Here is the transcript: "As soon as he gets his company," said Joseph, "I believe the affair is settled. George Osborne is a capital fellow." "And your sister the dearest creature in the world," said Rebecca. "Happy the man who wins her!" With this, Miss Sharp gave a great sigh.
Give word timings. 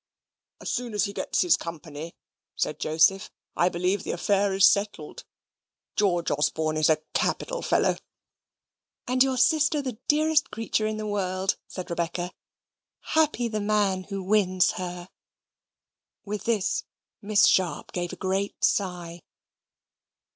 "As 0.59 0.71
soon 0.73 0.95
as 0.95 1.03
he 1.03 1.13
gets 1.13 1.41
his 1.41 1.55
company," 1.55 2.15
said 2.55 2.79
Joseph, 2.79 3.29
"I 3.55 3.69
believe 3.69 4.01
the 4.01 4.09
affair 4.13 4.51
is 4.55 4.65
settled. 4.65 5.25
George 5.95 6.31
Osborne 6.31 6.75
is 6.77 6.89
a 6.89 7.03
capital 7.13 7.61
fellow." 7.61 7.97
"And 9.05 9.21
your 9.21 9.37
sister 9.37 9.79
the 9.79 9.99
dearest 10.07 10.49
creature 10.49 10.87
in 10.87 10.97
the 10.97 11.05
world," 11.05 11.55
said 11.67 11.91
Rebecca. 11.91 12.31
"Happy 13.13 13.47
the 13.47 13.61
man 13.61 14.05
who 14.05 14.23
wins 14.23 14.71
her!" 14.71 15.09
With 16.25 16.45
this, 16.45 16.83
Miss 17.21 17.45
Sharp 17.45 17.91
gave 17.91 18.11
a 18.11 18.15
great 18.15 18.63
sigh. 18.63 19.21